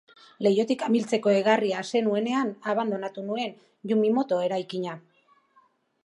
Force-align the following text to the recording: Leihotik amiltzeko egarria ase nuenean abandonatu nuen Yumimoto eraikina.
Leihotik 0.45 0.83
amiltzeko 0.85 1.33
egarria 1.41 1.83
ase 1.83 2.01
nuenean 2.07 2.49
abandonatu 2.73 3.25
nuen 3.27 3.53
Yumimoto 3.91 4.39
eraikina. 4.47 4.97